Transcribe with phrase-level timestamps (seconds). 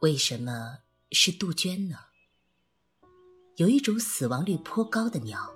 [0.00, 0.78] 为什么
[1.12, 1.98] 是杜鹃呢？
[3.56, 5.54] 有一种死亡率颇高的鸟，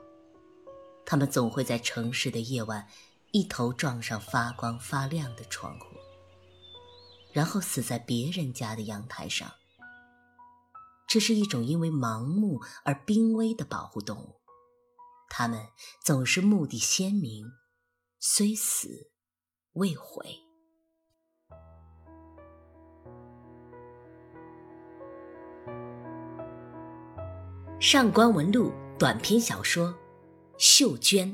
[1.06, 2.86] 它们总会在城市的夜晚
[3.32, 5.86] 一头撞上发光发亮的窗户，
[7.32, 9.50] 然后死在别人家的阳台上。
[11.08, 14.42] 这是一种因为盲目而濒危的保护动物，
[15.30, 15.68] 它们
[16.04, 17.46] 总是目的鲜明，
[18.20, 19.10] 虽死
[19.72, 20.43] 未悔。
[27.86, 29.90] 上官文露短篇小说
[30.56, 31.32] 《秀娟》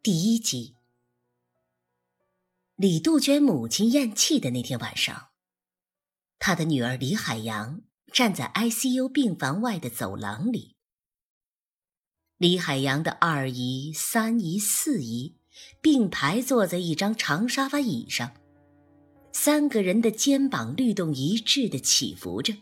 [0.00, 0.76] 第一集。
[2.76, 5.30] 李杜鹃母亲咽气的那天晚上，
[6.38, 10.76] 她的女儿李海洋站在 ICU 病房外的走廊里。
[12.36, 15.34] 李海洋的二姨、三姨、四姨
[15.80, 18.32] 并排坐在一张长沙发椅上，
[19.32, 22.54] 三个人的肩膀律动一致的起伏着。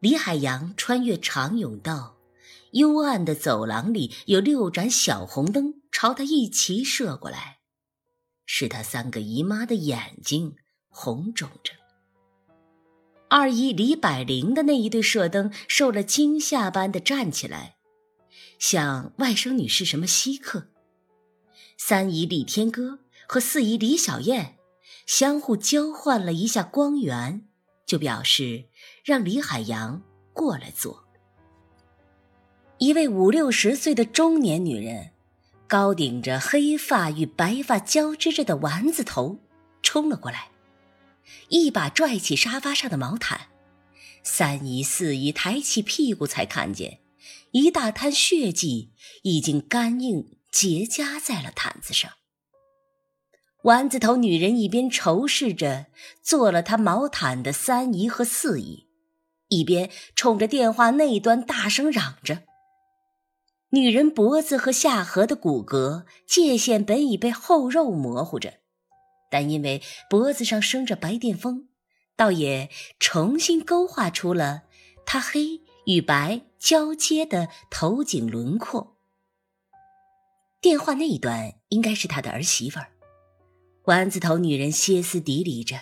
[0.00, 2.16] 李海洋穿越长甬道，
[2.72, 7.58] 幽暗的走廊里有六盏小红灯朝他一齐射过来，
[8.44, 10.56] 使他三个姨妈的眼睛
[10.88, 11.72] 红肿着。
[13.28, 17.76] 二姨李百灵的那一对射灯受了惊吓般的站起来，
[18.58, 20.68] 像外甥女是什么稀客。
[21.78, 24.58] 三姨李天歌和四姨李小燕
[25.06, 27.48] 相互交换了一下光源，
[27.86, 28.66] 就表示。
[29.06, 31.04] 让李海洋过来坐。
[32.78, 35.12] 一位五六十岁的中年女人，
[35.68, 39.38] 高顶着黑发与白发交织着的丸子头，
[39.82, 40.48] 冲了过来，
[41.50, 43.42] 一把拽起沙发上的毛毯。
[44.24, 46.98] 三姨四姨抬起屁股，才看见
[47.52, 48.90] 一大滩血迹
[49.22, 52.10] 已经干硬结痂在了毯子上。
[53.66, 55.86] 丸子头女人一边仇视着
[56.22, 58.86] 做了她毛毯的三姨和四姨。
[59.48, 62.44] 一边冲着电话那端大声嚷着
[63.70, 68.54] ：“女人脖子和下颌的骨骼界限本已被厚肉模糊着，
[69.32, 71.68] 但因为脖子上生着白癜风，
[72.16, 74.62] 倒也重新勾画出了
[75.04, 78.96] 她黑与白交接的头颈轮廓。”
[80.62, 82.88] 电话那一端应该是他的儿媳妇儿，
[83.86, 85.76] 丸子头女人歇斯底里着。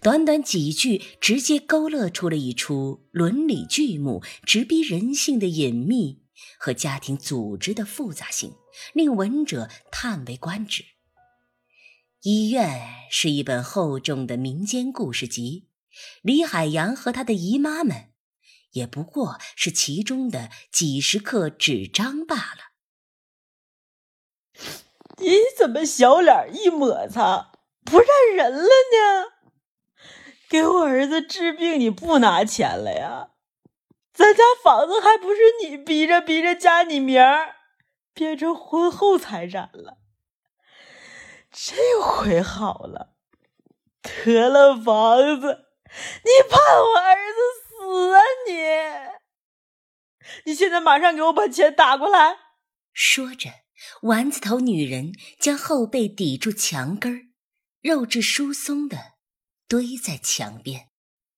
[0.00, 6.22] 短短几句，直接勾勒出了一出伦理剧目，直逼人性的隐秘
[6.58, 8.54] 和家庭组织的复杂性，
[8.92, 10.84] 令闻者叹为观止。
[12.22, 12.80] 医院
[13.10, 15.66] 是一本厚重的民间故事集，
[16.22, 18.10] 李海洋和他的姨妈们，
[18.72, 22.69] 也不过是其中的几十克纸张罢了。
[25.20, 27.52] 你怎么小脸一抹擦，
[27.84, 29.32] 不认人了呢？
[30.48, 33.28] 给我儿子治病，你不拿钱了呀？
[34.12, 37.54] 咱家房子还不是你逼着逼着加你名儿，
[38.12, 39.98] 变成婚后财产了。
[41.50, 43.14] 这回好了，
[44.02, 45.66] 得了房子，
[46.24, 48.52] 你盼我儿子死啊你！
[50.44, 52.36] 你现在马上给我把钱打过来。
[52.92, 53.48] 说着，
[54.02, 57.20] 丸子头女人将后背抵住墙根儿，
[57.80, 58.98] 肉质疏松的。
[59.68, 60.88] 堆在墙边，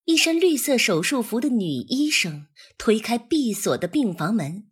[0.05, 2.47] 一身绿色手术服的女医生
[2.79, 4.71] 推开闭锁的病房门，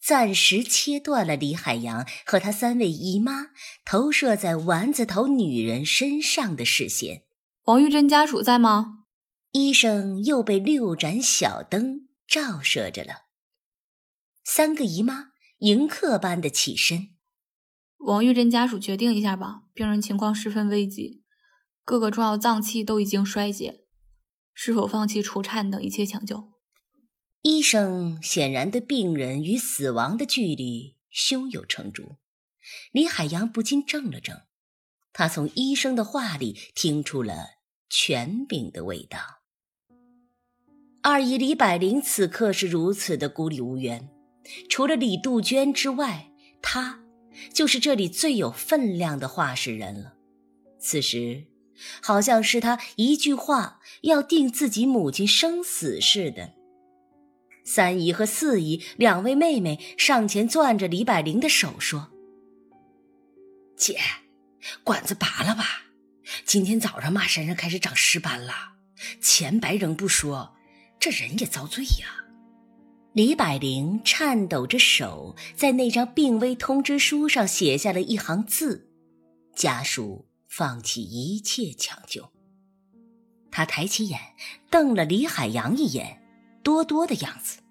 [0.00, 3.48] 暂时切断了李海洋和他三位姨妈
[3.84, 7.24] 投射在丸子头女人身上的视线。
[7.64, 9.06] 王玉珍家属在吗？
[9.50, 13.26] 医生又被六盏小灯照射着了。
[14.44, 15.31] 三个姨妈
[15.62, 17.10] 迎客般的起身。
[17.98, 21.22] 王玉珍家属决定一下吧，病人情况十分危急。
[21.84, 23.84] 各个重要脏器都已经衰竭，
[24.52, 26.50] 是否放弃除颤等一切抢救？
[27.42, 32.16] 医生显然对病人与死亡的距离胸有成竹。
[32.90, 34.46] 李海洋不禁怔了怔，
[35.12, 37.34] 他从医生的话里听出了
[37.88, 39.20] 权柄的味道。
[41.02, 44.08] 二姨李百灵此刻是如此的孤立无援，
[44.68, 46.30] 除了李杜鹃之外，
[46.60, 47.00] 她
[47.52, 50.14] 就是这里最有分量的话事人了。
[50.78, 51.46] 此时。
[52.00, 56.52] 好像是他一句话要定自己母亲生死似的。
[57.64, 62.12] 三姨和四姨两位妹妹上前攥着李百灵的手说
[63.76, 63.98] ：“姐，
[64.84, 65.86] 管子拔了吧。
[66.44, 68.52] 今天早上妈身上开始长尸斑了，
[69.20, 70.54] 钱白扔不说，
[71.00, 72.21] 这人也遭罪呀。”
[73.12, 78.88] 李百灵颤抖着手在那张病危通知书上写下了一行字
[79.54, 82.30] ：“家属。”放弃一切抢救。
[83.50, 84.20] 他抬起眼，
[84.68, 86.22] 瞪了李海洋一眼，
[86.62, 87.62] 多多的样子。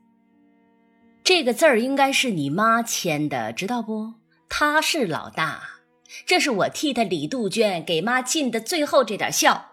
[1.24, 4.16] 这个字儿应该是你妈签的，知道不？
[4.50, 5.62] 他是老大，
[6.26, 9.71] 这是我替他李杜鹃给妈尽的最后这点孝。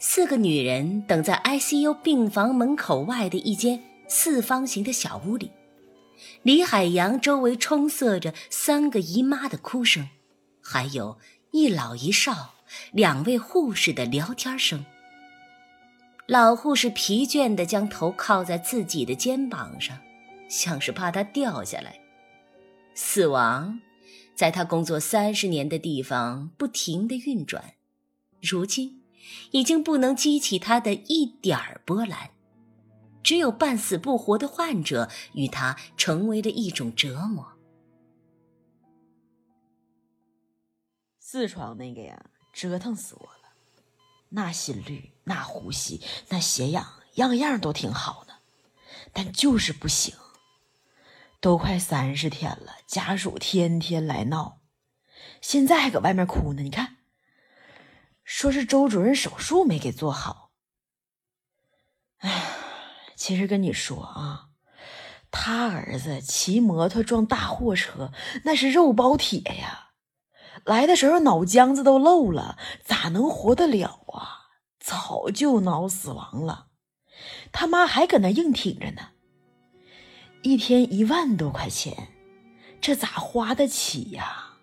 [0.00, 5.50] 四个女人等在 ICU 病房门口外的一间四方形的小屋里，
[6.42, 10.08] 李海洋周围充塞着三个姨妈的哭声，
[10.62, 11.18] 还有
[11.50, 12.54] 一老一少
[12.92, 14.86] 两位护士的聊天声。
[16.26, 19.98] 老护士疲倦地将头靠在自己的肩膀上，
[20.48, 21.98] 像是怕他掉下来。
[22.94, 23.80] 死亡，
[24.36, 27.74] 在他工作三十年的地方不停地运转，
[28.40, 28.97] 如今。
[29.50, 32.30] 已经不能激起他的一点儿波澜，
[33.22, 37.54] 只有半死不活的患者与他成为了一种折磨。
[41.18, 43.52] 四床那个呀，折腾死我了，
[44.30, 48.34] 那心率、那呼吸、那血氧，样样都挺好的，
[49.12, 50.14] 但就是不行。
[51.40, 54.60] 都快三十天了，家属天天来闹，
[55.40, 56.97] 现在还搁外面哭呢，你看。
[58.28, 60.50] 说是周主任手术没给做好。
[62.18, 62.44] 哎呀，
[63.16, 64.50] 其实跟你说啊，
[65.30, 68.12] 他儿子骑摩托撞大货车，
[68.44, 69.92] 那是肉包铁呀！
[70.64, 74.50] 来的时候脑浆子都漏了，咋能活得了啊？
[74.78, 76.66] 早就脑死亡了。
[77.50, 79.08] 他妈还搁那硬挺着呢。
[80.42, 82.08] 一天一万多块钱，
[82.78, 84.58] 这咋花得起呀？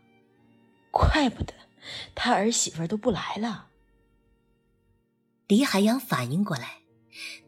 [0.91, 1.53] 怪不得。
[2.13, 3.69] 他儿媳妇都不来了。
[5.47, 6.81] 李海洋反应过来，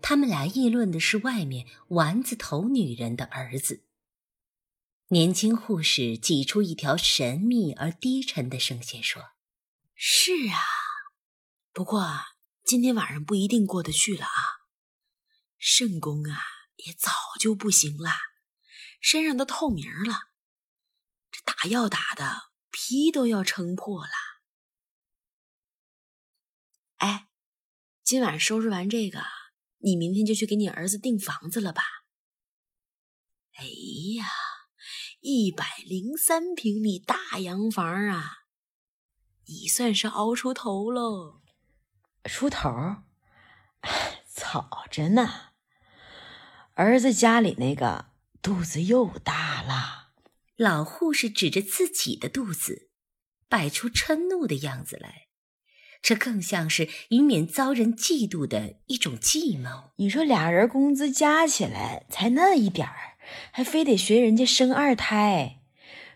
[0.01, 3.83] 他们俩议论的是外面丸子头女人的儿子。
[5.09, 9.23] 年轻护士挤出一条神秘而低沉的声线说
[9.95, 10.59] ：“是啊，
[11.71, 12.07] 不过
[12.63, 14.67] 今天晚上不一定过得去了啊。
[15.57, 16.39] 肾功啊
[16.85, 18.11] 也早就不行了，
[18.99, 20.29] 身上都透明了，
[21.31, 24.11] 这打药打的皮都要撑破了。”
[26.97, 27.27] 哎，
[28.03, 29.23] 今晚收拾完这个，
[29.79, 31.81] 你明天就去给你儿子订房子了吧？
[33.53, 33.65] 哎
[34.19, 34.27] 呀，
[35.21, 38.43] 一百零三平米大洋房啊，
[39.47, 41.41] 你算是熬出头喽！
[42.25, 42.69] 出头？
[44.27, 45.53] 早着呢。
[46.75, 50.06] 儿子家里那个肚子又大了。
[50.57, 52.89] 老护士指着自己的肚子，
[53.47, 55.27] 摆出嗔怒的样子来。
[56.01, 59.91] 这更像是以免遭人嫉妒的一种计谋。
[59.97, 63.17] 你说俩人工资加起来才那一点儿，
[63.51, 65.61] 还非得学人家生二胎，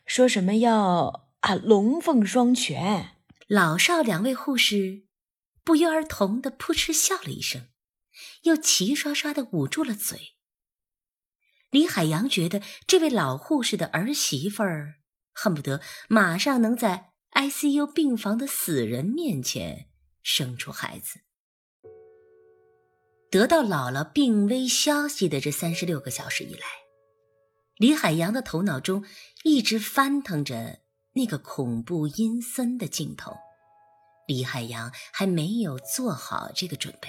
[0.07, 3.17] 说什么要啊龙凤双全？
[3.47, 5.03] 老少两位护士
[5.63, 7.67] 不约而同的扑哧笑了一声，
[8.43, 10.35] 又齐刷刷的捂住了嘴。
[11.71, 14.95] 李海洋觉得这位老护士的儿媳妇儿
[15.33, 17.07] 恨不得马上能在。
[17.33, 19.87] ICU 病房的死人面前
[20.21, 21.21] 生出孩子，
[23.31, 26.67] 得到姥姥病危消息的这三十六个小时以来，
[27.77, 29.05] 李海洋的头脑中
[29.45, 30.79] 一直翻腾着
[31.13, 33.33] 那个恐怖阴森的镜头。
[34.27, 37.07] 李海洋还没有做好这个准备。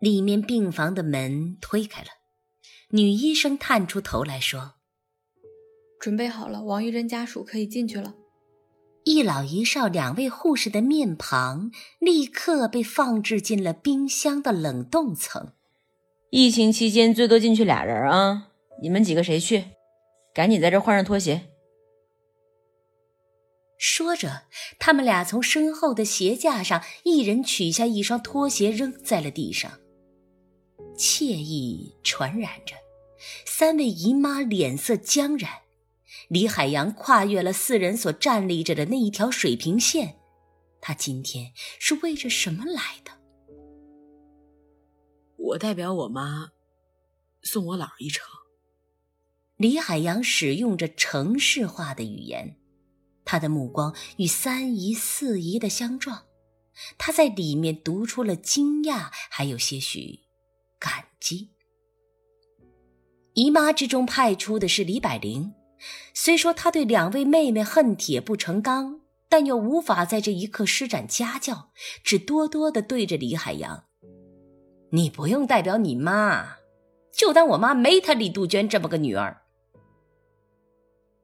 [0.00, 2.08] 里面病房的门推开了，
[2.90, 4.74] 女医生探出头来说。
[6.00, 8.14] 准备好了，王玉珍家属可以进去了。
[9.04, 15.52] 一老一少两位护士的面庞立刻被放置进了冰箱的冷冻层。
[16.30, 18.48] 疫情期间最多进去俩人啊，
[18.82, 19.64] 你们几个谁去？
[20.34, 21.48] 赶紧在这换上拖鞋。
[23.78, 24.44] 说着，
[24.78, 29.78] 他们俩从身后的鞋架上一人取下一双拖鞋扔在了地上，
[30.96, 32.74] 惬意传染着。
[33.46, 35.50] 三位姨妈脸色僵然。
[36.28, 40.16] 李海洋跨越了四人所站立着的那一条水平线，
[40.80, 43.12] 他今天是为着什么来的？
[45.36, 46.50] 我代表我妈，
[47.42, 48.26] 送我姥一程。
[49.56, 52.56] 李海洋使用着城市化的语言，
[53.24, 56.24] 他的目光与三姨四姨的相撞，
[56.96, 60.20] 他在里面读出了惊讶，还有些许
[60.84, 61.48] 感激。
[63.32, 65.54] 姨妈之中派出的是李百灵。
[66.12, 69.00] 虽说他对两位妹妹恨铁不成钢，
[69.30, 71.70] 但又无法在这一刻施展家教，
[72.02, 73.84] 只多多的对着李海洋
[74.92, 76.56] ：“你不用代表你妈，
[77.16, 79.42] 就当我妈没她李杜鹃这么个女儿。”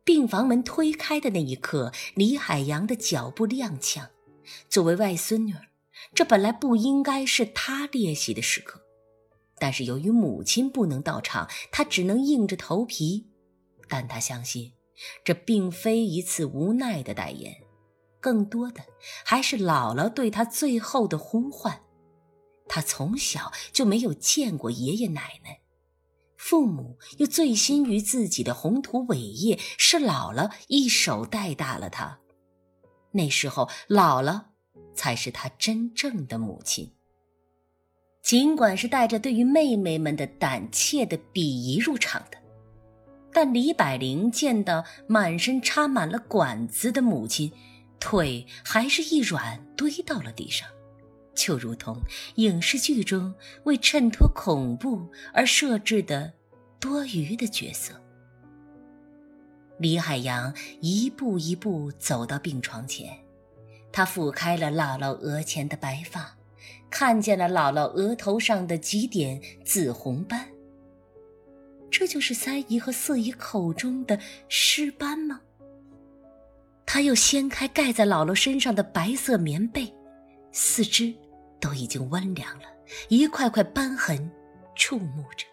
[0.04, 4.08] 病房门推开的那一刻，李海洋的脚步踉跄。
[4.68, 5.54] 作为外孙女，
[6.14, 8.80] 这本来不应该是她练习的时刻，
[9.60, 13.28] 但是由于母亲不能到场，他只能硬着头皮。
[13.88, 14.72] 但他相信，
[15.22, 17.54] 这并非一次无奈的代言，
[18.20, 18.82] 更多的
[19.24, 21.82] 还是姥姥对他最后的呼唤。
[22.66, 25.60] 他从小就没有见过爷爷奶奶。
[26.36, 32.18] 父母又醉心于自己的宏图伟业，是姥姥一手带大了他。
[33.10, 34.44] 那时候，姥姥
[34.94, 36.94] 才是他真正的母亲。
[38.22, 42.38] 尽管是带着对于妹妹们的胆怯的鄙夷入场的，
[43.32, 47.50] 但李百灵见到满身插满了管子的母亲，
[47.98, 50.68] 腿还是一软，堆到了地上。
[51.34, 51.96] 就如同
[52.34, 53.34] 影视剧中
[53.64, 56.30] 为衬托恐怖而设置的
[56.78, 57.94] 多余的角色。
[59.78, 63.16] 李海洋一步一步走到病床前，
[63.90, 66.36] 他抚开了姥姥额前的白发，
[66.90, 70.46] 看见了姥姥额头上的几点紫红斑。
[71.90, 74.18] 这就是三姨和四姨口中的
[74.48, 75.40] 尸斑吗？
[76.86, 79.92] 他又掀开盖在姥姥身上的白色棉被。
[80.52, 81.14] 四肢
[81.60, 82.64] 都已经温凉了，
[83.08, 84.30] 一块块斑痕
[84.74, 85.46] 触目着。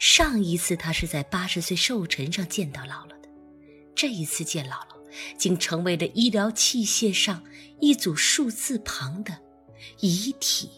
[0.00, 3.28] 上一次他是在八十岁寿辰上见到姥姥的，
[3.94, 4.96] 这一次见姥姥，
[5.36, 7.44] 竟成为了医疗器械上
[7.80, 9.36] 一组数字旁的
[10.00, 10.70] 遗体。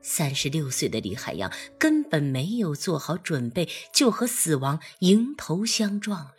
[0.00, 6.34] 三十六岁的李海洋根本没有做好准备，就和死亡迎头相撞了。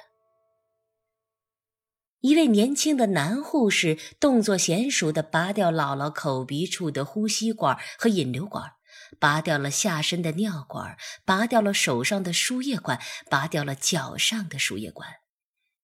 [2.19, 8.73] 一位年轻的男护士动作娴熟地拔掉姥姥口鼻处的呼吸管和引流管，
[9.19, 15.09] 拔掉了下身的尿管，拔掉了手上的输液管，拔掉了脚上的输液管。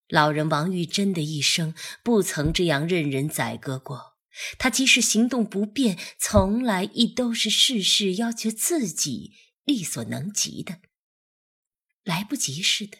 [0.07, 1.73] 老人王玉珍的一生
[2.03, 4.08] 不曾这样任人宰割过。
[4.57, 9.33] 他即使行动不便，从来亦都是事事要求自己
[9.65, 10.79] 力所能及的。
[12.03, 12.98] 来不及似的，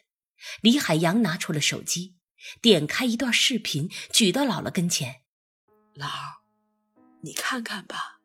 [0.62, 2.18] 李海洋拿出了手机。
[2.62, 5.24] 点开一段视频，举到姥姥跟前。
[5.96, 6.40] 姥，
[7.22, 8.22] 你看看吧，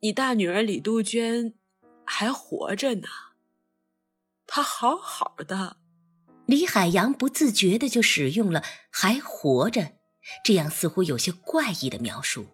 [0.00, 1.58] 你大女儿李杜鹃
[2.06, 3.08] 还活着呢，
[4.46, 5.76] 她好好的。
[6.46, 9.98] 李海洋不自觉的就使用了“还活着”
[10.44, 12.46] 这样似乎有些怪异的描述。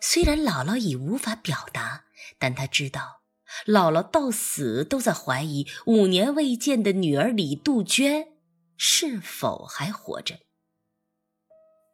[0.00, 2.04] 虽然姥姥已无法表达，
[2.38, 3.22] 但她知道，
[3.66, 8.28] 姥姥到死都在怀疑五年未见的女儿李杜鹃。
[8.76, 10.40] 是否还活着？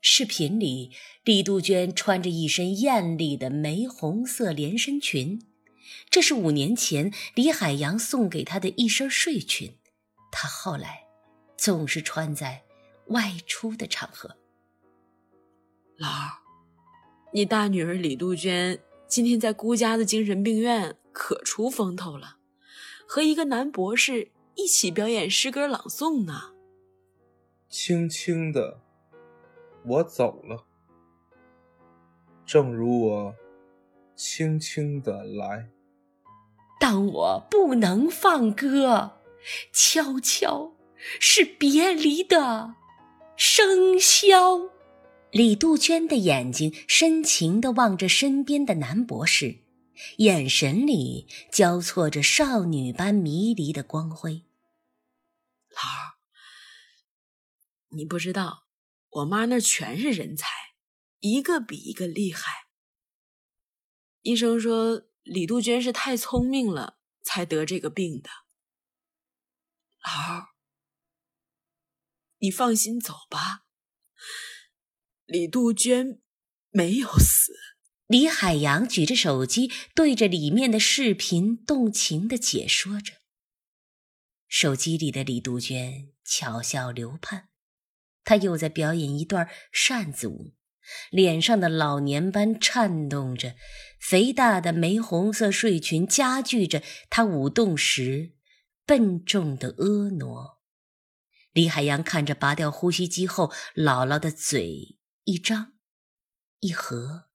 [0.01, 0.93] 视频里，
[1.25, 5.47] 李杜鹃穿着一身艳丽的玫红色连身裙，
[6.09, 9.77] 这是五年前李海洋送给她的一身睡裙，
[10.33, 11.05] 她后来
[11.59, 12.63] 总是穿在
[13.09, 14.39] 外出的场合。
[16.01, 16.41] 老儿，
[17.31, 22.39] 你大女儿李杜鹃今天在姑家的精神病院可出风头了，
[23.07, 26.53] 和一个男博士一起表演诗歌朗诵呢。
[27.69, 28.81] 轻轻的，
[29.85, 30.65] 我走了，
[32.47, 33.35] 正如我
[34.17, 35.69] 轻轻的来。
[36.81, 39.19] 但我不能放歌，
[39.71, 40.73] 悄悄
[41.21, 42.77] 是别离的
[43.37, 44.71] 笙箫。
[45.33, 49.65] 李杜鹃的眼睛深情地望着身边的男博士，
[50.19, 54.45] 眼神里交错着少女般迷离的光辉。
[55.71, 56.19] 老儿。
[57.93, 58.67] 你不知道，
[59.09, 60.47] 我妈那全是人才，
[61.19, 62.69] 一个比一个厉害。
[64.23, 68.31] 医生说李杜鹃是太聪明了，才得这个病的。
[70.05, 70.49] 老儿，
[72.39, 73.65] 你放心走吧，
[75.31, 76.21] 李杜鹃
[76.71, 77.53] 没有死。
[78.09, 83.13] 李海洋举着手机，对着里面的视频动情的解说着。
[84.49, 87.45] 手机里的李杜鹃巧笑流盼。
[88.25, 90.55] 她又在表演一段扇子舞，
[91.13, 93.55] 脸上的老年斑颤动着，
[94.01, 98.33] 肥大的玫红色睡裙加剧着她舞动时
[98.85, 100.59] 笨重的婀娜。
[101.53, 105.79] 李海洋看着拔掉呼吸机后姥姥的嘴一张
[106.61, 107.31] 一合，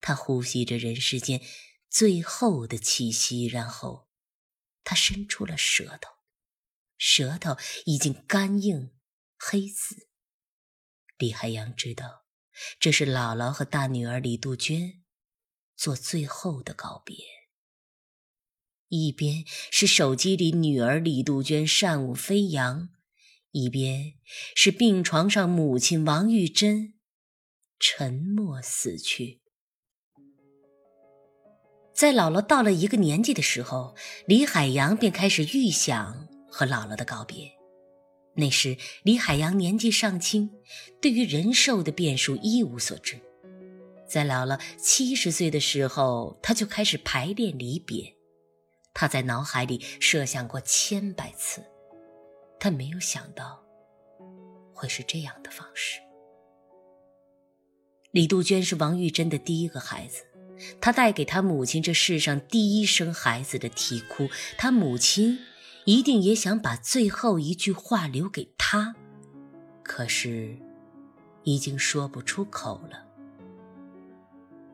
[0.00, 1.42] 他呼吸着人世间
[1.88, 4.08] 最后的气息，然后
[4.84, 6.10] 他伸出了舌头，
[6.96, 8.94] 舌头已经干硬。
[9.40, 10.08] 黑子，
[11.16, 12.26] 李海洋知道，
[12.80, 15.04] 这是姥姥和大女儿李杜鹃
[15.76, 17.16] 做最后的告别。
[18.88, 22.88] 一边是手机里女儿李杜鹃善舞飞扬，
[23.52, 24.18] 一边
[24.56, 26.97] 是病床上母亲王玉珍
[27.80, 29.40] 沉默死去。
[31.94, 33.94] 在姥姥到了一个年纪的时候，
[34.26, 37.50] 李海洋便开始预想和姥姥的告别。
[38.34, 40.48] 那时，李海洋年纪尚轻，
[41.00, 43.18] 对于人寿的变数一无所知。
[44.06, 48.14] 在姥姥七十岁的时候，他就开始排练离别。
[48.94, 51.64] 他在脑海里设想过千百次，
[52.60, 53.60] 他没有想到
[54.72, 56.00] 会是这样的方式。
[58.10, 60.22] 李杜鹃是王玉珍的第一个孩子。
[60.80, 65.38] 他带给他母亲这世上第一生孩子的啼哭，他母亲
[65.84, 68.96] 一定也想把最后一句话留给他，
[69.84, 70.56] 可是
[71.44, 73.04] 已经说不出口了。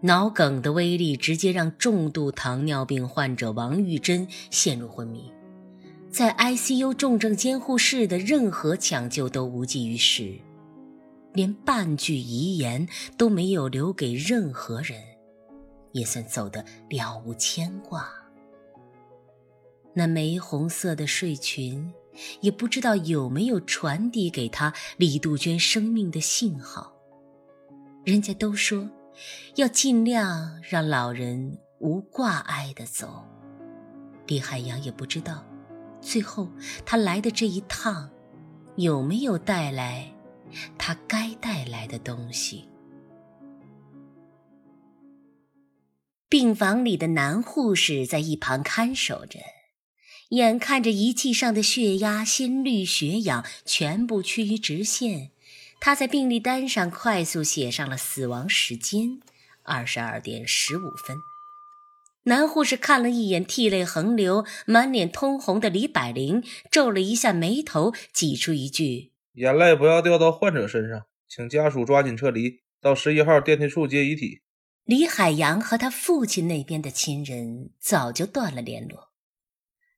[0.00, 5.30] 脑梗的威力直接让重度糖尿病患者王玉珍陷入昏迷，
[6.10, 10.38] 在 ICU 重症监护室的任何抢救都无济于事，
[11.34, 12.88] 连半句遗言
[13.18, 14.98] 都没有留给任何人。
[15.92, 18.08] 也算走得了无牵挂。
[19.94, 21.92] 那玫红色的睡裙，
[22.40, 26.92] 也不知道有没有传递给他李杜鹃生命的信号。
[28.04, 28.90] 人家都说，
[29.54, 33.24] 要尽量让老人无挂碍的走。
[34.26, 35.44] 李海洋也不知道，
[36.00, 36.48] 最后
[36.84, 38.10] 他来的这一趟，
[38.74, 40.12] 有没有带来
[40.78, 42.68] 他该带来的东西。
[46.28, 49.38] 病房里的男护士在一旁看守着，
[50.30, 55.30] 眼看着仪器上的血压、心率、血氧全部趋于直线，
[55.80, 59.20] 他在病历单上快速写上了死亡时间：
[59.62, 61.16] 二十二点十五分。
[62.24, 74.40] 男护士看了一眼涕泪横流、满脸通红的李百灵，皱了一下眉头，挤出一句：“眼泪不要掉到患者身上，请家属抓紧撤离，到十一号电梯处接遗体。”
[74.84, 79.12] 李海洋和他父亲那边的亲人早就断了联络，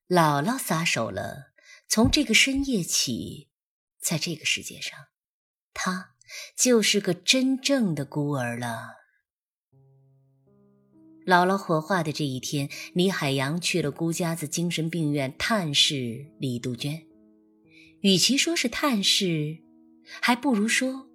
[0.08, 1.52] 姥姥撒手了。
[1.88, 3.48] 从这个深夜起，
[4.00, 4.98] 在这个世界上，
[5.72, 6.14] 他
[6.56, 8.94] 就是个真正的孤儿了。
[11.26, 17.05] 姥姥火化的这一天，李海洋去了姑家子精神病院探视李杜鹃。
[18.06, 19.58] 与其说是探视，
[20.20, 21.08] 还不如说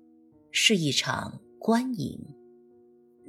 [0.51, 2.19] 是一场观影。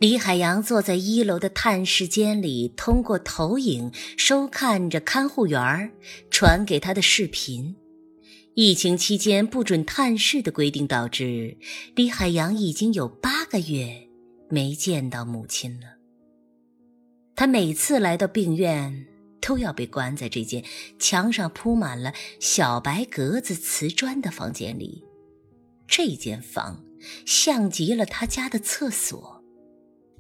[0.01, 5.93] 李海洋坐在一楼的探视间里，通过投影收看着看护员
[6.29, 7.77] 传给他的视频。
[8.55, 11.57] 疫情期间不准探视的规定导致
[11.95, 14.09] 李海洋已经有八个月
[14.51, 15.87] 没见到母亲了。
[17.37, 19.07] 他每次来到病院，
[19.43, 20.65] 都要被关在这间
[20.99, 25.05] 墙上铺满了小白格子瓷砖的房间里。
[25.87, 26.83] 这间房
[27.27, 29.43] 像极了他家的厕所。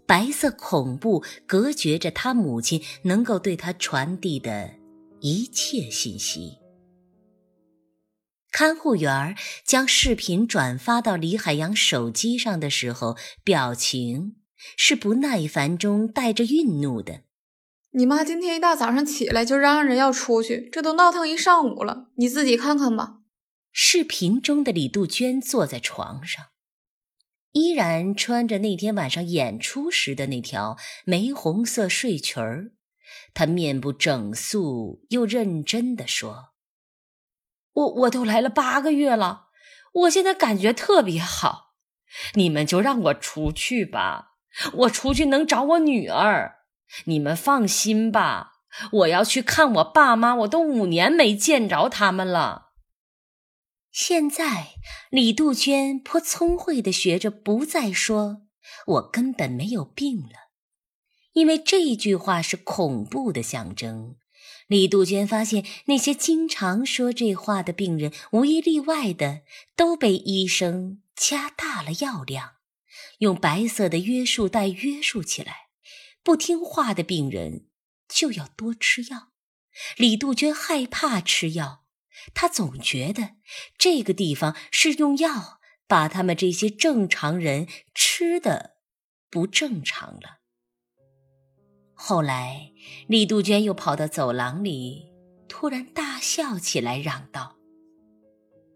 [0.04, 4.74] 白色恐怖隔绝着他母亲能够对他传递的
[5.20, 6.58] 一切信息。
[8.50, 14.36] 看护员将视频转发到李海洋手机上的时候，表情
[14.76, 17.22] 是不耐烦中带着愠怒的。
[17.94, 23.18] 你妈今天一大早上起来就嚷嚷着要出去，这都闹腾一上午了，你自己看看吧。
[23.70, 26.46] 视频中的李杜鹃坐在床上。
[27.52, 32.72] 依然穿着那天晚上演出时的那条玫红色睡裙儿，
[33.34, 36.54] 他面部整肃又认真地说
[37.74, 39.48] ：“我我都来了八个月了，
[39.92, 41.74] 我现在感觉特别好，
[42.36, 44.36] 你们就让我出去吧，
[44.72, 46.61] 我出去能找我女儿，
[47.04, 48.52] 你们放心吧，
[48.92, 52.70] 我要去看我爸妈，我都五年没见着他们了。”
[53.92, 54.68] 现在，
[55.10, 58.42] 李杜鹃颇聪慧的学着不再说
[58.86, 60.50] “我根本没有病了”，
[61.34, 64.16] 因为这句话是恐怖的象征。
[64.66, 69.42] 李杜鹃发现，那些经常说这话的病人，无一例外的
[69.76, 72.52] 都被医生加大了药量，
[73.18, 75.71] 用白色的约束带约束起来。
[76.22, 77.68] 不听话的病人
[78.08, 79.32] 就要多吃药。
[79.96, 81.84] 李杜鹃害怕吃药。
[82.34, 83.36] 她总觉得
[83.78, 88.76] 这个地方是用药把他们这些正常人吃的
[89.30, 90.40] 不正常了。
[91.94, 92.72] 后来，
[93.08, 95.10] 李杜鹃又跑到走廊里，
[95.48, 97.56] 突然大笑起来，嚷道：“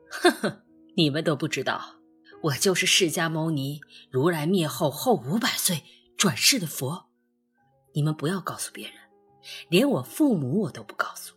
[0.09, 0.65] 呵呵，
[0.97, 1.97] 你们都不知道，
[2.45, 3.81] 我就是释迦牟尼，
[4.11, 5.85] 如来灭后后五百岁
[6.17, 7.06] 转世的佛。
[7.97, 8.95] 你们不要告诉别人，
[9.71, 11.35] 连我父母我都不告诉，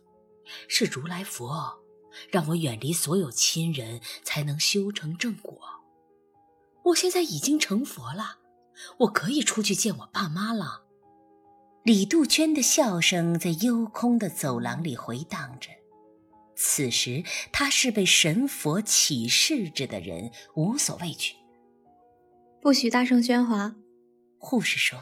[0.68, 1.78] 是如来佛。”
[2.28, 5.56] 让我远离所有亲人，才能修成正果。
[6.82, 8.38] 我现在已经成佛了，
[8.98, 10.82] 我可以出去见我爸妈了。
[11.84, 15.70] 李杜鹃的笑声在幽空的走廊里回荡着。
[16.56, 21.36] 此时，她是被神佛启示着的人，无所畏惧。
[22.60, 23.76] 不许大声喧哗，
[24.36, 24.98] 护士说：“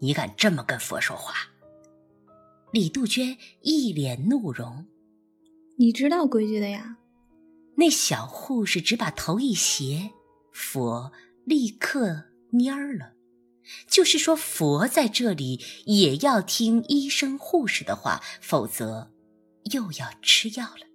[0.00, 1.34] 你敢这么跟佛说话？”
[2.72, 4.86] 李杜鹃一脸怒容。
[5.78, 6.96] 你知道规矩的呀。
[7.76, 10.10] 那小护士只把头一斜，
[10.52, 11.12] 佛
[11.44, 13.12] 立刻蔫儿了。
[13.86, 19.12] 就是说，佛在这里也要听医生护士的话，否则
[19.72, 20.86] 又要吃药了。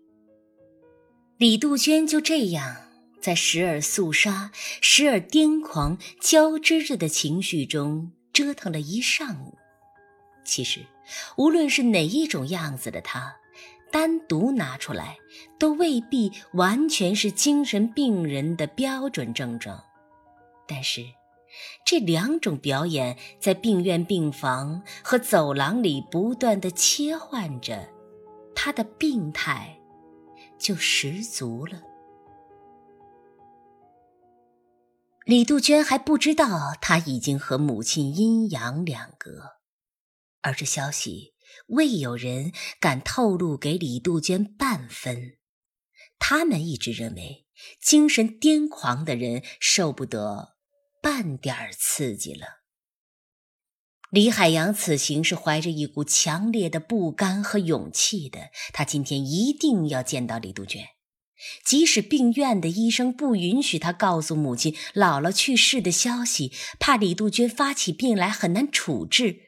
[1.37, 2.75] 李杜鹃就这样
[3.21, 9.57] 在时而肃杀、时而癫狂交织着的情绪中折腾了一上午。
[10.43, 10.85] 其实，
[11.37, 13.33] 无论是哪一种样子的他，
[13.91, 15.17] 单独拿出来，
[15.57, 19.81] 都未必完全是精神病人的标准症状。
[20.67, 21.05] 但是，
[21.85, 27.87] 这两种表演在病院病房和走廊里不断的切换着，
[28.55, 29.77] 他的病态
[30.57, 31.79] 就十足了。
[35.25, 39.57] 李杜鹃还不知道他已经和母亲阴阳两隔，
[40.41, 41.33] 而这消息
[41.67, 45.38] 未有人敢透露给李杜鹃半分。
[46.19, 47.45] 他们一直认为，
[47.81, 50.53] 精神癫狂的人受不得。
[51.01, 52.63] 半点刺激了。
[54.09, 58.51] 李海洋此行是怀着一股强烈的不甘和勇气的。
[58.71, 60.81] 他今天一定要见到李杜鹃，
[61.63, 69.41] 即使病院的医生不允许他告诉母亲姥姥去世的消息，怕李杜鹃发起病来很难处置。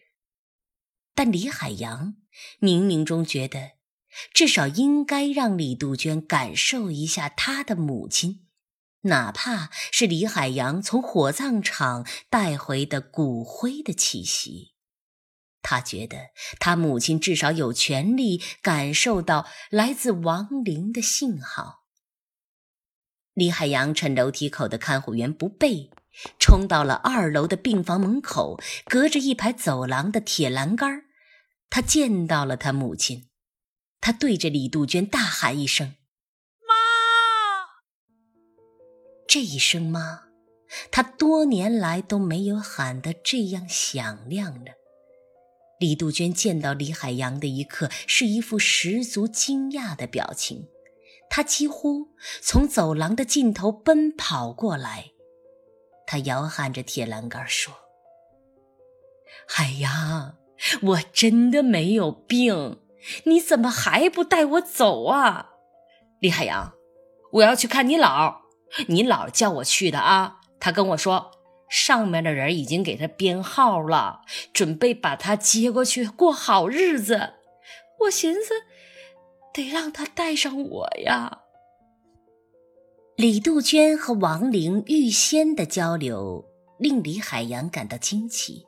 [1.13, 2.15] 但李海洋
[2.59, 3.71] 冥冥中觉得，
[4.33, 8.47] 至少应该让李杜鹃感受一下他的母亲。
[9.03, 14.73] 哪怕是李海洋从火葬场带回的骨灰的气息，
[15.61, 21.84] 他觉得他母亲至少有权利感受到来自亡灵的信号。
[23.35, 25.91] 李海洋趁楼梯口的看护员不备，
[26.39, 31.03] 冲到了二楼的病房门口，隔着一排走廊的铁栏杆，
[31.69, 33.27] 他见到了他母亲。
[33.99, 35.95] 他对着李杜鹃大喊一声。
[36.61, 36.73] 妈
[39.27, 40.21] 这一声妈，
[40.89, 44.71] 他多年来都没有喊得这样响亮了。
[45.77, 50.69] 李杜鹃见到李海洋的一刻，是一副十足惊讶的表情。
[51.35, 55.11] 他几乎从走廊的尽头奔跑过来，
[56.07, 57.73] 他摇撼着铁栏杆说
[59.45, 60.37] ：“海洋，
[60.81, 62.79] 我真的没有病，
[63.25, 65.49] 你怎么还不带我走啊？
[66.21, 66.73] 李海洋，
[67.33, 68.37] 我要去看你姥。”
[68.87, 71.31] 你姥叫我去的啊，他跟我说，
[71.69, 74.21] 上面的人已经给他编号了，
[74.53, 77.33] 准备把他接过去过好日子。
[77.99, 78.53] 我寻思，
[79.55, 81.39] 得让他带上我呀。
[83.15, 86.43] 李杜鹃和王玲预先的交流
[86.77, 88.65] 令李海洋感到惊奇，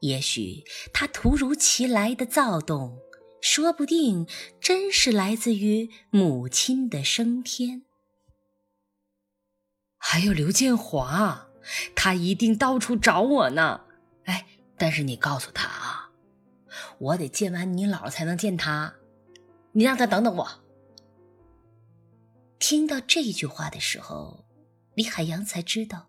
[0.00, 2.98] 也许他突如其来的躁动，
[3.40, 4.26] 说不定
[4.60, 7.84] 真是来自于母亲的升天。
[9.96, 11.46] 还有刘建华，
[11.94, 13.82] 他一定到处找我呢。
[14.24, 14.44] 哎，
[14.76, 16.10] 但是你告诉他啊，
[16.98, 18.96] 我得见完你姥才能见他，
[19.72, 20.48] 你让他等等我。
[22.58, 24.44] 听到这句话的时候，
[24.94, 26.08] 李海洋才知道，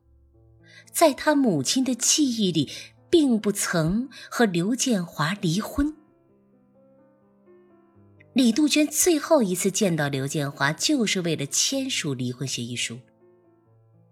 [0.91, 2.69] 在他母亲的记忆里，
[3.09, 5.95] 并不曾和刘建华离婚。
[8.33, 12.99] 李杜鹃最后一次见到刘建华，就是为了签署离婚协议书。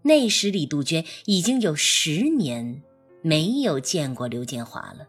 [0.04, 2.82] 那时，李杜鹃已经有十年
[3.22, 5.08] 没有见过刘建华了。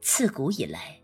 [0.00, 1.00] 自古以来，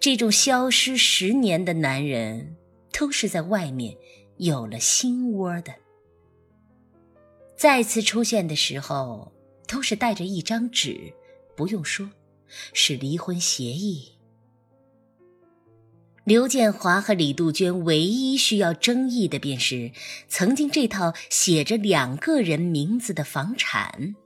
[0.00, 2.56] 这种消失十年的男人，
[2.92, 3.96] 都是在外面
[4.36, 5.74] 有了心窝的。
[7.56, 9.32] 再次出现的时候，
[9.66, 11.12] 都是带着一张纸，
[11.56, 12.10] 不用说，
[12.72, 14.10] 是离婚协议。
[16.24, 19.92] 刘建华和李杜鹃唯一需要争议的，便是
[20.26, 24.16] 曾经这套写着两个人名字的房产。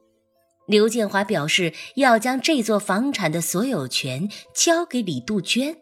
[0.69, 5.77] 刘建华表示要将这座房产的所有权交给李杜鹃。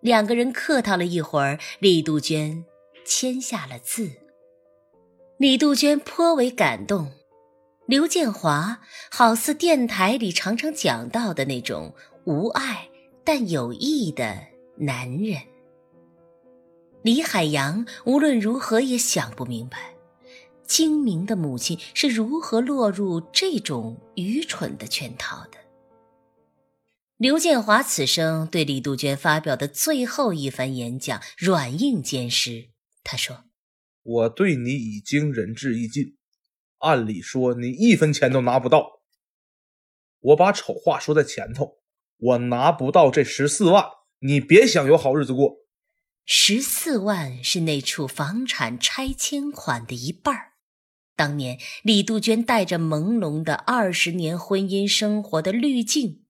[0.00, 2.64] 两个人客套了一会儿，李杜鹃
[3.04, 4.10] 签下了字。
[5.36, 7.12] 李杜鹃颇为感动。
[7.86, 11.92] 刘建华好似电台里常常讲到的那种
[12.24, 12.88] 无爱
[13.24, 14.38] 但有义的。
[14.82, 15.38] 男人，
[17.02, 19.94] 李海洋无论如何也想不明白，
[20.70, 25.58] 精明的母亲是如何落入这种愚蠢的圈套的。
[27.16, 32.68] 刘建华此生对李杜鹃发表的最后一番演讲软硬兼施。
[33.02, 33.46] 他说
[34.00, 36.16] ：“我对你已经仁至义尽，
[36.78, 39.00] 按理说你一分钱都拿不到。
[40.20, 41.80] 我把丑话说在前头，
[42.16, 43.84] 我拿不到这十四万，
[44.20, 45.56] 你别想有好日子过。
[46.24, 50.49] 十四万是那处房产拆迁款的一半儿。
[51.20, 56.24] 当年李杜鹃带着朦胧的二十年婚姻生活的滤镜。”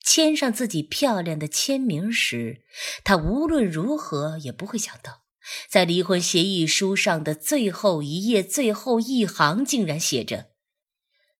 [0.00, 2.62] 签上自己漂亮的签名时，
[3.02, 5.24] 他无论如何也不会想到，
[5.68, 10.52] 在离婚协议书上的最后一页最后一行竟然写着：“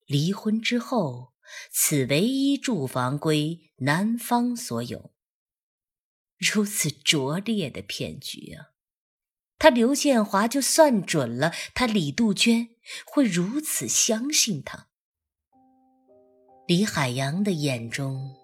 [0.06, 1.34] 离婚之后，
[1.70, 5.12] 此唯一住房归男方所有。”
[6.36, 8.74] 如此拙劣的骗局啊！
[9.60, 12.68] 他刘建华就算准了，他李杜鹃
[13.06, 14.88] 会如此相信他。
[16.66, 18.34] 李海洋的眼中。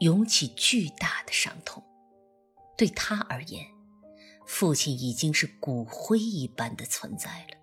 [0.00, 1.84] 涌起巨大的伤痛，
[2.74, 3.66] 对他而言，
[4.46, 7.58] 父亲已经是骨灰一般的存在了。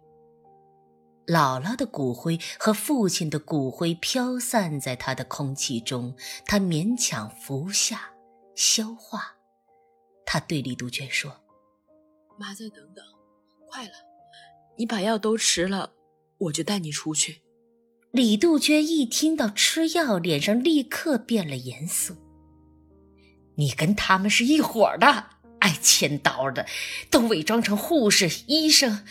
[1.25, 8.13] 姥姥的骨灰和父亲的骨灰飘散在他的空气中，他勉强服下
[8.55, 9.35] 消化。
[10.23, 11.43] 他对李杜鹃说
[12.37, 13.03] ：“妈，再等等，
[13.67, 13.93] 快了，
[14.77, 15.91] 你把药都吃了，
[16.37, 17.41] 我就带你出去。”
[18.11, 22.15] 李杜鹃一听到吃药，脸上立刻变了颜色。
[23.55, 25.25] 你跟他们是一伙的，
[25.59, 26.65] 爱千刀的，
[27.11, 29.05] 都伪装成护士、医生，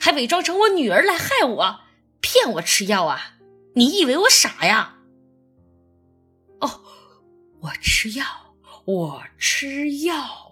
[0.00, 1.80] 还伪装成我女儿来害我，
[2.20, 3.38] 骗我吃药啊！
[3.74, 4.98] 你以为我傻呀？
[6.60, 6.80] 哦，
[7.60, 8.24] 我吃药，
[8.84, 10.51] 我吃药。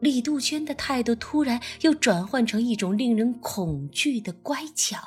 [0.00, 4.98] 李杜鹃的态度突然又转换成一种令人恐惧的乖巧。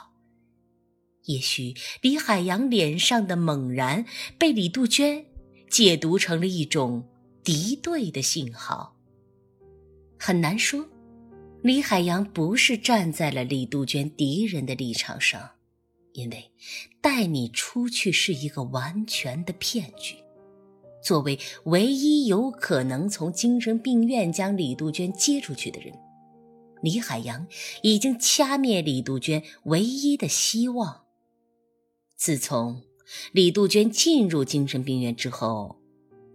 [1.26, 4.06] 也许李海洋脸上的猛然
[4.38, 5.26] 被李杜鹃。
[5.70, 7.04] 解读成了一种
[7.44, 8.96] 敌对的信号。
[10.20, 10.88] 很难说，
[11.64, 15.50] 李海洋不是站在了李杜鹃敌人的立场上，
[16.12, 16.52] 因为
[17.02, 20.16] 带你出去是一个完全的骗局。
[21.04, 25.94] 作为唯一有可能从精神病院将李杜鹃接出去的人，
[26.82, 27.46] 李海洋
[27.82, 31.04] 已经掐灭李杜鹃唯一的希望。
[32.18, 32.82] 自从。
[33.34, 35.76] 李杜鹃进入精神病院之后，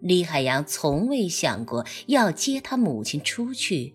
[0.00, 3.94] 李海洋从未想过要接他母亲出去，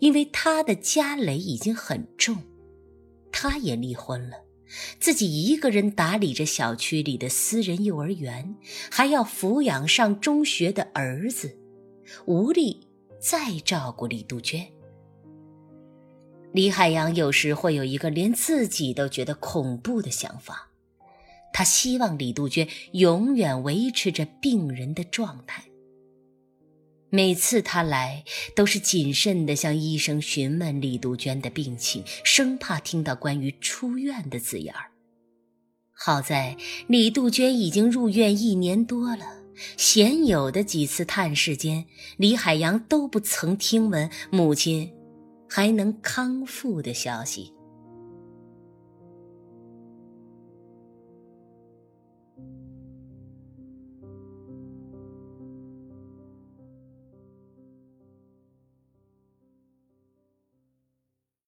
[0.00, 2.36] 因为他的家累已经很重，
[3.32, 4.36] 他也离婚了，
[4.98, 8.54] 自己一个人打理着小区里的私人幼儿园，
[8.90, 11.58] 还要抚养上中学的儿子，
[12.26, 12.86] 无力
[13.20, 14.64] 再照顾李杜鹃。
[16.52, 20.70] 李海洋有时会有一个连自己都觉得恐怖的想法。
[21.52, 25.64] 他希望李杜鹃永远维持着病人的状态。
[27.10, 34.92] 每次他来，都是谨慎地向医生询问李杜鹃的病情，生怕听到关于出院的字眼儿。
[35.92, 39.26] 好在李杜鹃已经入院一年多了，
[39.76, 41.84] 鲜有的几次探视间，
[42.16, 44.90] 李海洋都不曾听闻母亲
[45.48, 47.52] 还能康复的消息。